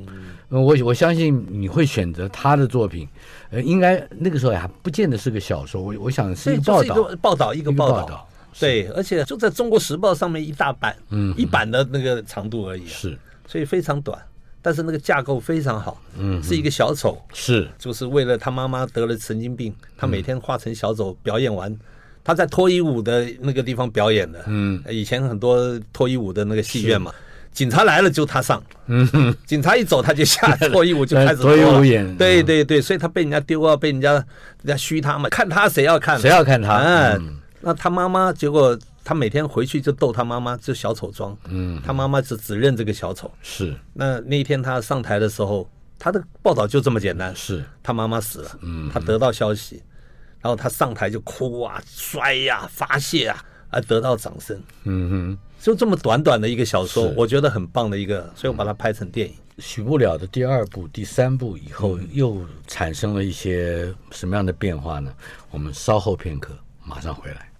[0.50, 3.08] 嗯，我我相信你会选择他的作品。
[3.50, 8.02] 呃，应该那个时候还不见得是个小说，我我想是一个报道，一个报道，一个报道。
[8.02, 8.28] 报道
[8.58, 13.14] 对，而且就在中国时报上面一大版，嗯，一版的那个长度而已，是，
[13.46, 14.18] 所以非常短，
[14.62, 21.70] 但是那个架构非常好，嗯，是一个小丑，是，就是为了他妈妈得了神经病，他每天化成小丑表演完，
[22.26, 27.12] 他在脱衣舞的那个地方表演的，嗯，以前很多脱衣舞的那个戏院嘛。
[27.52, 34.24] 警察来了就他上，嗯，警察一走他就下脱衣舞就开始脱衣舞演，对对对，所以他被人家丢啊，被人家人
[34.66, 36.76] 家虚他嘛，看他谁要看，谁要看他？
[37.14, 43.72] 嗯，那他妈妈结果他每天回去就逗他妈妈，就小丑装，嗯，他妈妈只只认这个小丑，是。
[43.94, 45.66] 那那一天他上台的时候，
[45.98, 47.64] 他的报道就这么简单，是。
[47.82, 49.82] 他妈妈死了，嗯，他得到消息，
[50.46, 55.38] 然后他上台就哭啊、摔呀、发泄啊，而得到掌声，嗯哼。
[55.60, 59.34] 就这么短短的一个小说，我觉得很棒的一个，所以我把它拍成电影。
[59.58, 65.12] 许不了的第二部、第三部以后，又产生了一些什么样的变化呢？
[65.50, 67.50] 我们稍后片刻，马上回来。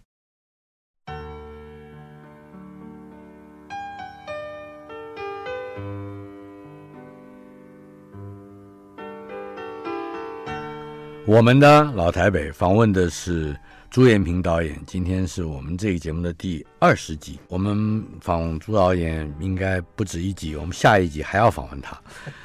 [11.26, 13.54] 我们的老台北访问的是。
[13.88, 14.78] 朱延平导演。
[14.86, 21.98] 今天是我们这个节目的第二十集，我们访朱导演应该不止一集，我们下一集还要访问他。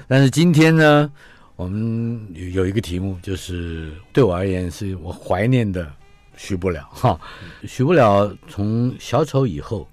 [0.08, 1.12] 但是今天呢，
[1.58, 5.92] 我们有一个题目，就是对我而言是我怀念的
[6.38, 7.20] 许不了哈。
[7.68, 9.86] 许不了从小丑以后，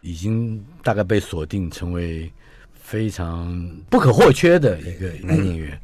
[0.00, 2.28] 已经大概被锁定成为
[2.72, 3.56] 非常
[3.88, 5.80] 不可或缺的一个男演员。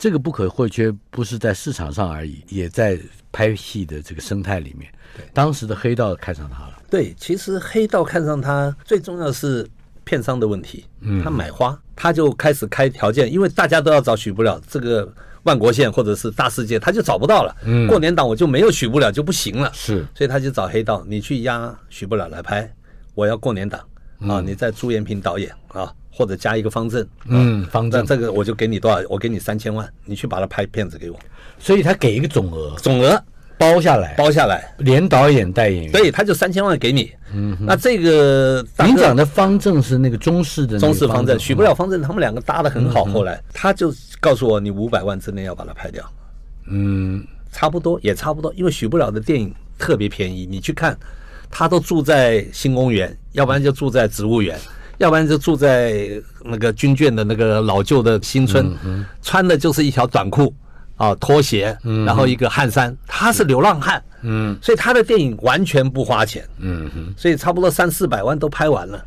[0.00, 2.98] 这个不可或缺，不是在市场上而已，也在
[3.30, 4.90] 拍戏的这个生态里面。
[5.14, 6.82] 对，当时的黑道看上他了。
[6.88, 9.68] 对，其实黑道看上他，最重要的是
[10.02, 10.86] 片商的问题。
[11.02, 15.06] 嗯，他买花，他就开始开条件，因为大家都要找许不了这个
[15.42, 17.54] 万国线或者是大世界，他就找不到了。
[17.66, 19.70] 嗯，过年档我就没有许不了就不行了。
[19.74, 22.72] 是，所以他就找黑道，你去压许不了来拍，
[23.14, 23.78] 我要过年档
[24.20, 25.92] 啊，你在朱延平导演啊。
[26.12, 29.00] 或者加一个方正，嗯，方正，这个我就给你多少？
[29.08, 31.18] 我给你三千万，你去把它拍片子给我。
[31.58, 33.18] 所以他给一个总额，总额
[33.56, 37.10] 包下来，包下来，连导演带演员，对，他就三千万给你。
[37.32, 43.04] 嗯，那这个您讲的方正是那个中式的中式方正，许不了方正，他们两个搭的很好。
[43.04, 46.04] 后来他就告诉我，你五百万之内要把它拍掉。
[46.66, 50.98] 嗯，差不多也差不多，因为许不了的电影特别便宜，你去看，
[51.48, 54.58] 他都住在新公园，要不然就住在植物园。
[55.00, 56.10] 要不然就住在
[56.44, 58.70] 那个军眷的那个老旧的新村，
[59.22, 60.54] 穿的就是一条短裤
[60.96, 69.02] 啊，拖鞋，然后一个汗衫，他是流浪汉，嗯，所以他的电影完全不花钱，嗯哼，所以差不多三四百万都拍完了。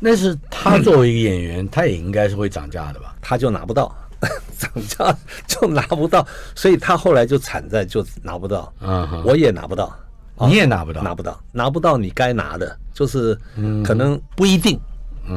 [0.00, 3.14] 那是他作为一个演员，他也应该是会涨价的吧？
[3.20, 3.96] 他就拿不到，
[4.58, 9.96] 涨价就拿不到，所以他后来就惨在就拿不到，嗯哼，我也拿不到，
[10.40, 13.38] 你也拿不到，拿不到，拿不到你该拿的，就是
[13.84, 14.76] 可能不一定。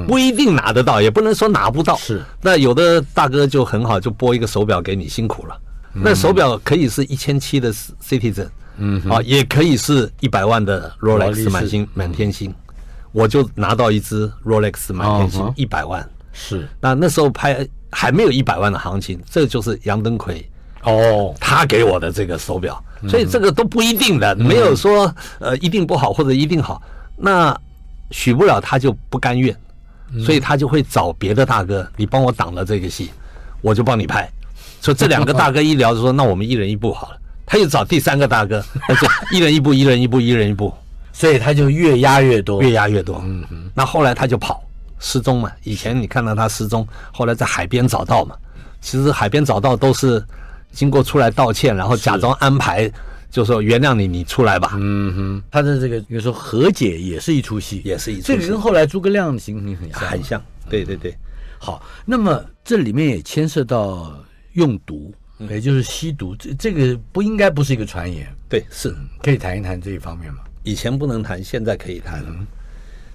[0.07, 1.95] 不一定拿得到，也不能说拿不到。
[1.97, 5.57] 是，那有的大哥就很好，就拨一个手表给你，辛苦了。
[5.91, 8.47] 那手表可以是一千七的 Citizen，
[8.77, 12.53] 嗯，啊，也可以是一百万的 Rolex 满星满天星。
[13.11, 16.07] 我就拿到一只 Rolex 满天星，一百万。
[16.31, 20.47] 是，那那时候拍还没有一百万的行情，这就是杨登魁
[20.83, 26.79] 哦，他给我的这个手表，所以这个都不一定的，没有说呃一定不好或者一定好。
[27.17, 27.59] 那
[28.11, 29.53] 许不了他就不甘愿。
[30.23, 33.11] 所以他就会找别的大哥，你帮我挡了这个戏，
[33.61, 34.29] 我就帮你拍。
[34.81, 37.17] 所以这两个大哥一聊就说， 那我们一人一部好了。
[37.45, 40.73] 他又找第三个大哥，而且一人一部，一人一部，一人一部。
[41.11, 43.21] 所以他就越压越多，越压越多。
[43.25, 43.69] 嗯嗯。
[43.73, 44.63] 那后来他就跑
[44.99, 45.51] 失踪嘛。
[45.63, 48.35] 以前你看到他失踪，后来在海边找到嘛。
[48.81, 50.23] 其实海边找到都是
[50.71, 52.89] 经过出来道歉，然后假装安排。
[53.29, 54.71] 就说原谅你，你出来吧。
[54.75, 58.27] 嗯哼，他的这个，比如说和解也是一出戏，也是一出戏。
[58.27, 60.43] 这个跟后来诸葛亮的情形很像，很像。
[60.69, 61.15] 对对对，
[61.59, 61.83] 好。
[62.05, 64.15] 那么这里面也牵涉到
[64.53, 65.13] 用毒，
[65.49, 66.35] 也就是吸毒。
[66.35, 68.27] 这这个不应该不是一个传言。
[68.49, 70.39] 对，是可以谈一谈这一方面吗？
[70.63, 72.25] 以前不能谈，现在可以谈。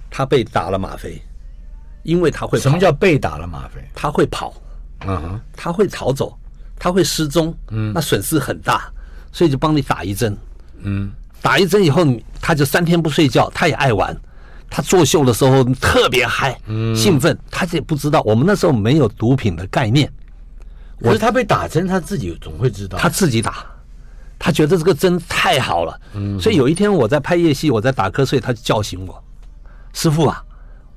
[0.09, 1.21] 他被打了吗啡，
[2.03, 2.57] 因为他会。
[2.57, 3.81] 什么叫被打了吗啡？
[3.93, 4.53] 他会跑，
[5.05, 6.37] 嗯哼，他会逃走，
[6.79, 8.89] 他会失踪，嗯，那损失很大。
[9.35, 10.37] 所以就帮你打一针，
[10.81, 12.07] 嗯，打一针以后，
[12.39, 14.15] 他就三天不睡觉，他也爱玩，
[14.69, 20.09] 他作秀的时候特别嗨，嗯，兴奋，他也不知道我们那时候没有毒品的概念，
[21.01, 23.65] 可是他被打针，他自己总会知道，他自己打，
[24.39, 29.21] 他觉得这个针太好了，嗯，所以有一天我在拍夜戏，我在打瞌睡，他就叫醒我，
[29.91, 30.41] 师傅啊，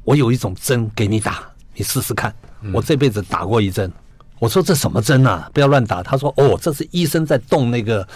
[0.04, 1.42] 我有一种针给你打，
[1.74, 2.32] 你试试看，
[2.72, 3.92] 我这辈子打过一针。
[4.38, 5.50] 我说这什么针啊？
[5.52, 6.02] 不要乱打。
[6.02, 8.06] 他说：“哦，这是医生在动那个，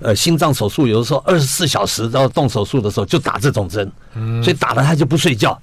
[0.00, 3.90] 呃，心脏手术，有的时候二十四小时要动手术的时候就打这种针，
[4.42, 5.60] 所以打了他就不睡觉，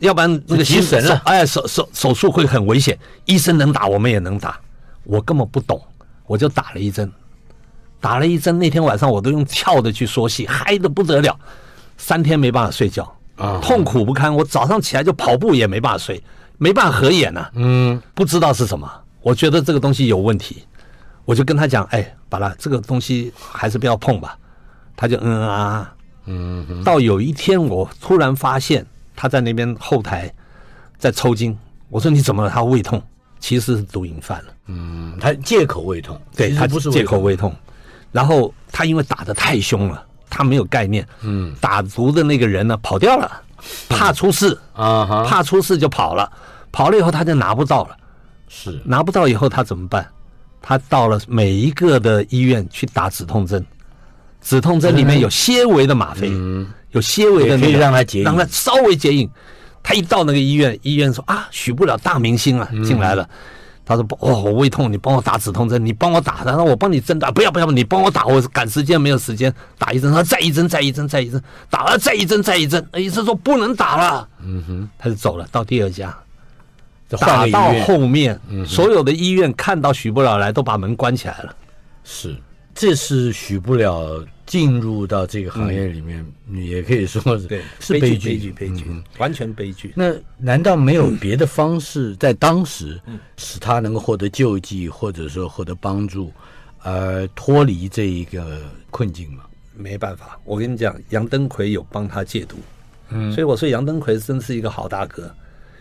[0.00, 2.98] 要不然那个心神了，哎，手手手术会很危险。
[3.24, 4.58] 医生能打，我们也能打。
[5.04, 5.80] 我根本不懂，
[6.26, 7.10] 我就打了一针，
[8.00, 8.58] 打了一针。
[8.58, 11.38] 那天晚上我都用跳的去说戏，嗨的不得了，
[11.96, 14.34] 三天没办法睡觉啊，痛苦不堪。
[14.34, 16.22] 我早上起来就跑步也没办法睡，
[16.58, 18.90] 没办法合眼呐，嗯，不知道是什么。”
[19.26, 20.62] 我觉得这个东西有问题，
[21.24, 24.38] 我就跟他讲，哎，把它这个东西还是不要碰吧。
[24.94, 25.94] 他就嗯嗯啊，
[26.26, 26.84] 嗯。
[26.84, 28.86] 到有一天，我突然发现
[29.16, 30.32] 他在那边后台
[30.96, 31.58] 在抽筋。
[31.88, 32.48] 我说你怎么了？
[32.48, 33.02] 他胃痛，
[33.40, 34.52] 其实是毒瘾犯了。
[34.66, 37.52] 嗯，他借口胃痛，对，他不是借口胃痛。
[38.12, 41.04] 然后他因为打的太凶了，他没有概念。
[41.22, 43.42] 嗯，打毒的那个人呢跑掉了，
[43.88, 46.30] 怕出事啊，怕出事就跑了。
[46.70, 47.96] 跑了以后他就拿不到了。
[48.48, 48.80] 是。
[48.84, 50.06] 拿不到以后他怎么办？
[50.60, 53.64] 他到了每一个的医院去打止痛针，
[54.40, 59.30] 止痛针里面有些维的吗啡，嗯、有些维的那个，可以让他解，让他稍微解瘾。
[59.80, 63.28] 他一到那个医院，医院说啊，许不了大明星啊进来了，
[63.84, 69.54] 他说不，哦，我胃痛，你帮我打止痛针，你帮我打，然后我帮你针打，不要不要，你帮我打，我赶时间没有时间。
[69.78, 71.40] 打一针，他再一针再一针再一针，
[71.70, 76.12] 打了再一针再一针，医生说不能打了，嗯哼，他就走了，到第二家，
[77.08, 81.56] 打到后面，所有的医院看到许不了来，都把门关起来了，
[82.04, 82.36] 是，
[82.74, 84.24] 这是许不了。
[84.46, 89.92] 进入到这个行业里面，嗯、也可以说是对，是悲剧，悲剧，悲剧，嗯、完全悲剧。
[89.96, 93.00] 那难道没有别的方式在当时
[93.36, 96.32] 使他能够获得救济，或者说获得帮助，
[96.84, 98.60] 而脱离这一个
[98.92, 99.42] 困境吗？
[99.74, 102.56] 没办法，我跟你讲，杨登魁有帮他戒毒，
[103.08, 105.28] 嗯，所以我说杨登魁真是一个好大哥。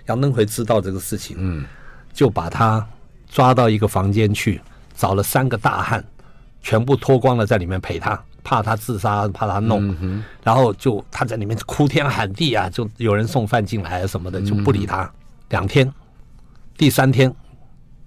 [0.07, 1.65] 杨登魁知道这个事情，嗯，
[2.13, 2.85] 就把他
[3.29, 4.61] 抓到一个房间去，
[4.95, 6.03] 找了三个大汉，
[6.61, 8.21] 全部脱光了在里面陪他。
[8.47, 15.01] 怕他自杀，怕他弄，嗯、然后就他在里面哭天喊地啊，就有人送饭进来什么的，就不理他。
[15.01, 15.11] 嗯、
[15.49, 15.91] 两天，
[16.77, 17.33] 第三天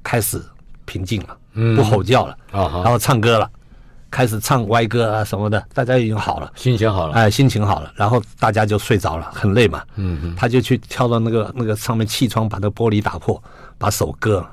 [0.00, 0.40] 开始
[0.84, 3.50] 平静了，嗯、不吼叫了，嗯、然后唱歌了，
[4.10, 13.42] 开始唱歪歌啊什么的，大家已经好了，心情好了，哎，心情好了，然后大家就睡着了，很累嘛，嗯、他就去跳到那个那个上面气窗，把那个玻璃打破，
[13.76, 14.50] 把手割了，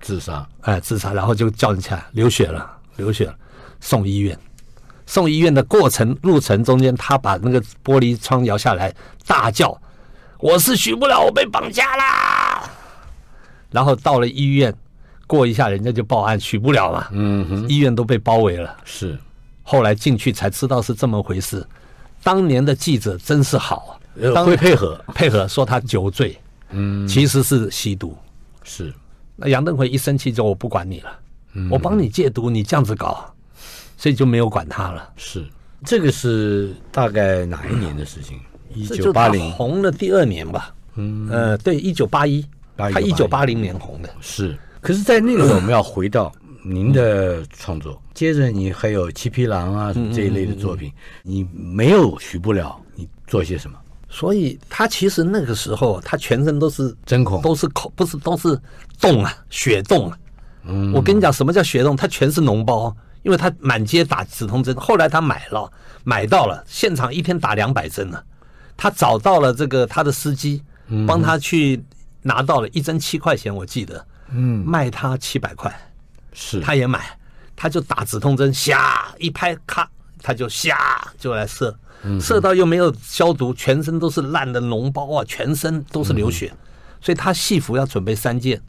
[0.00, 3.34] 自杀，哎，自杀，然后就叫人起来，流血了，流血了，
[3.80, 4.38] 送医院。
[5.06, 8.90] 送医院的过程路程中间，他把那个玻璃窗摇下来，
[9.26, 9.78] 大叫
[10.40, 12.62] ：“我是许不了，我被绑架啦！”
[13.70, 14.74] 然后到了医院，
[15.26, 17.08] 过一下人家就报案，取不了嘛。
[17.12, 18.76] 嗯哼，医院都被包围了。
[18.84, 19.18] 是，
[19.62, 21.66] 后来进去才知道是这么回事。
[22.22, 24.00] 当年的记者真是好，
[24.44, 26.38] 会配合配合说他酒醉，
[26.70, 28.16] 嗯，其实是吸毒。
[28.62, 28.92] 是，
[29.36, 31.10] 那杨登魁一生气就我不管你了，
[31.70, 33.30] 我帮你戒毒，你这样子搞。
[33.96, 35.08] 所以就没有管他了。
[35.16, 35.46] 是，
[35.84, 38.38] 这个是大概哪一年的事情？
[38.74, 40.74] 一九八零红的第二年吧。
[40.96, 42.44] 嗯，呃，对，一九八一，
[42.76, 44.10] 他一九八零年红的。
[44.20, 46.30] 是，可是，在那个时候，我们要回到
[46.62, 47.98] 您的创作。
[48.12, 53.78] 接着，你还有《七匹狼》啊，这一类的作品，你没有许不了，你做些什么？
[54.10, 58.60] 所以，他其实那个时候，他全身都是针孔，都是孔，不是都是
[59.00, 60.18] 洞啊，血洞啊。
[60.64, 61.96] 嗯，我跟你讲，什么叫血洞？
[61.96, 62.94] 他全是脓包。
[63.22, 65.72] 因为他满街打止痛针，后来他买了，
[66.04, 68.22] 买到了，现场一天打两百针呢。
[68.76, 70.62] 他找到了这个他的司机，
[71.06, 71.82] 帮他去
[72.20, 75.72] 拿到了一针七块钱，我记得，嗯，卖他七百块，
[76.32, 77.16] 是，他也买，
[77.54, 79.88] 他就打止痛针，瞎一拍，咔，
[80.20, 80.76] 他就瞎
[81.16, 81.78] 就来射，
[82.20, 86.52] 射到又没有消毒，全身都是烂的脓包啊，全身都是流血，
[87.00, 88.60] 所以他戏服要准备三件，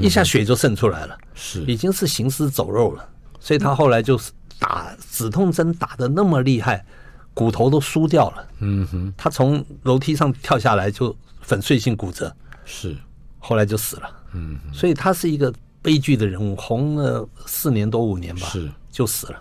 [0.00, 3.08] 一下血就渗出来了，是，已经是行尸走肉了。
[3.40, 6.84] 所以他后来就是打止痛针打的那么厉害，
[7.32, 8.46] 骨头都输掉了。
[8.60, 12.96] 嗯哼，他从楼梯上跳下来就粉碎性骨折，是，
[13.38, 14.10] 后来就死了。
[14.34, 19.40] 嗯，所以他是一个悲剧的人物，红了四年多五年吧，是就死了。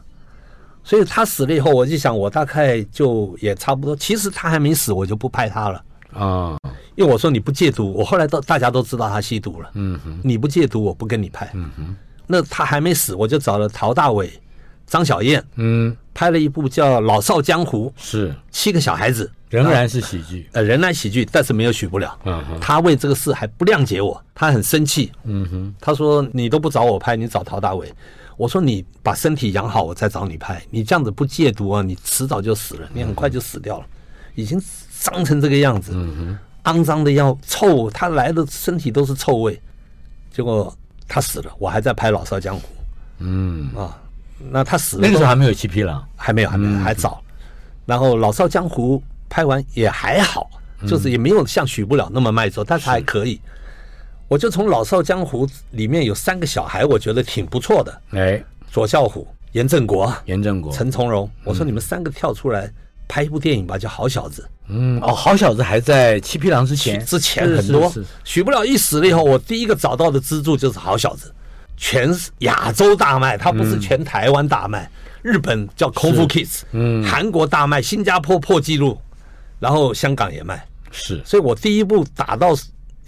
[0.84, 3.96] 所以他死了以后，我就想，我大概就也差不多。
[3.96, 5.84] 其实他还没死，我就不拍他了
[6.14, 6.58] 啊，
[6.96, 9.72] 因为我说你不戒毒，我后来都大家都知道他吸毒了。
[9.76, 11.50] 嗯哼，你不戒毒，我不跟你拍。
[11.54, 11.96] 嗯哼。
[12.28, 14.32] 那他还没死，我就找了陶大伟、
[14.86, 22.18] 张小燕，嗯，拍了一部叫《老少江湖》，是七个小孩子，仍然是喜剧，呃，仍然喜剧，但是没有许不了。
[22.26, 25.12] 嗯哼，他为这个事还不谅解我，他很生气。
[25.24, 27.92] 嗯哼，他说你都不找我拍，你找陶大伟。
[28.38, 30.62] 我说你把身体养好，我再找你拍。
[30.70, 33.86] 你这样子不戒毒啊，你迟早就死了，你很快就死掉了，
[34.36, 34.62] 已经
[34.92, 39.60] 脏成这个样子，嗯哼，肮脏的要臭，他来的身体都是臭味，
[40.32, 40.76] 结果。
[41.06, 42.62] 他死了，我还在拍《老少江湖》。
[43.20, 44.02] 嗯啊，
[44.52, 47.22] 那他死了，那个时候还没有《七匹狼》，还没有，还没有，还早。
[47.86, 48.98] 然后《老少江湖》
[49.30, 50.50] 拍完也还好，
[50.88, 53.40] 就是也没有像许不了那么卖座，但是还可以。
[54.28, 58.02] 我就从《老少江湖》里面有三个小孩，我觉得挺不错的。
[58.12, 62.72] 哎，左孝虎、严正国、严正国、陈从容，我说你们三个跳出来
[63.08, 64.42] 拍一部电影吧，叫《好小子》。
[64.70, 67.94] 嗯哦，好小子还在七匹狼之前，之前很多。
[68.24, 71.32] 许不了一死了以后，我第一个找到的支柱就是好小子，
[71.76, 72.10] 全
[72.40, 74.90] 亚洲大卖，它不是全台湾大卖。
[75.22, 79.00] 日本叫功夫 Kids，嗯，韩国大卖，新加坡破纪录，
[79.60, 80.66] 然后香港也卖。
[80.92, 82.50] 是，所以我第一部打到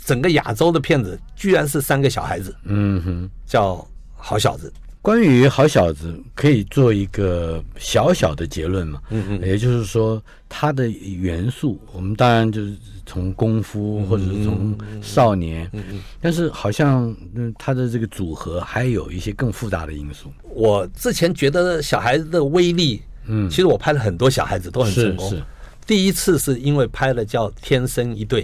[0.05, 2.55] 整个亚洲的片子，居然是三个小孩子。
[2.63, 3.86] 嗯哼，叫
[4.16, 4.72] 好小子。
[5.06, 8.99] 关于好小子，可以做一个小小的结论嘛？
[9.12, 12.74] 嗯嗯，也就是说，他的元素，我们当然就是
[13.06, 20.32] 从功夫或者是从少年，嗯嗯，但是好像嗯，他的这个组合还有一些更复杂的因素。
[20.41, 25.30] 我之前觉得小孩子的威力，嗯，其实我拍了很多小孩子都很成功。
[25.30, 25.43] 是，是，
[25.86, 28.41] 第一次是因为拍了叫《天生一对》，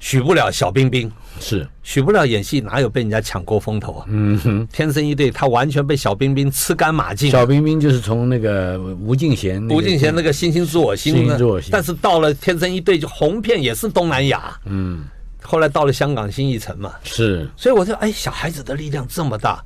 [0.00, 4.06] 许不了小冰冰，是许不了演戏，哪有被人家抢过风头啊？
[4.08, 7.30] 嗯哼，天生一对，他完全被小冰冰吃干抹净。
[7.30, 14.58] 小冰冰就是从那个吴敬贤，吴敬贤那个星星知我心，星星知我心，但是到了天生一对就红遍也是东南亚。
[14.64, 15.04] 嗯，
[15.42, 19.62] 后来到了香港新艺城嘛，是，所以我就哎，小孩子的力量这么大。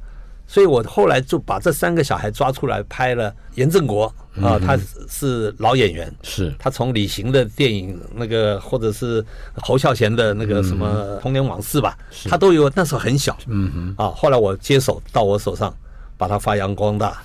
[0.46, 3.34] 所以我后来就把这三个小孩抓出来拍了。
[3.54, 4.76] 严正国啊，他
[5.08, 9.24] 是老演员，是他从李行的电影那个，或者是
[9.54, 11.96] 侯孝贤的那个什么童年往事吧，
[12.28, 12.70] 他都有。
[12.74, 14.10] 那时候很小，嗯哼啊。
[14.10, 15.72] 后来我接手到我手上，
[16.16, 17.22] 把他发扬光大。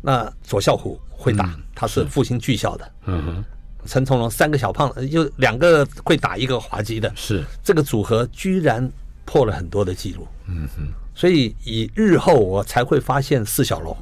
[0.00, 3.44] 那左孝虎会打，他是复兴剧校的，嗯哼。
[3.84, 8.88] 陈从龙三个小胖子，就两个会打，一个滑稽的，是这个组合居然
[9.24, 10.86] 破了很多的记录，嗯哼。
[11.14, 13.96] 所以，以日后我才会发现释小龙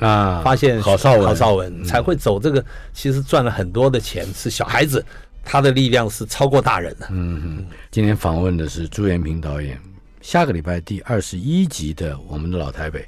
[0.00, 2.64] 啊，发现郝邵文，郝邵文才会走这个。
[2.92, 5.04] 其实赚了很多的钱，是小孩子，
[5.44, 7.06] 他的力量是超过大人的。
[7.10, 7.66] 嗯嗯。
[7.90, 9.80] 今天访问的是朱延平导演。
[10.20, 13.00] 下个礼拜第二十一集的《我们的老台北》，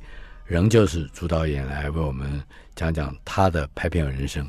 [0.45, 2.41] 仍旧是朱导演来为我们
[2.77, 4.49] 讲讲他的拍片人生。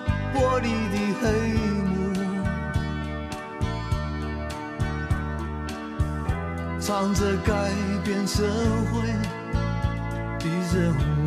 [0.33, 1.23] 玻璃的黑
[1.83, 1.91] 幕，
[6.79, 7.51] 藏着改
[8.03, 8.43] 变社
[8.91, 8.93] 会
[10.39, 11.20] 的任务，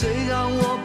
[0.00, 0.78] 谁让我